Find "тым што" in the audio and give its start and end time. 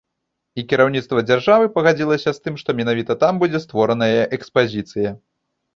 2.49-2.69